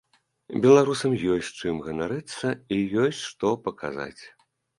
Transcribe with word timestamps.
Беларусам 0.63 1.13
ёсць 1.35 1.51
чым 1.59 1.75
ганарыцца 1.89 2.47
і 2.77 2.81
ёсць 3.03 3.21
што 3.29 3.53
паказаць. 3.69 4.23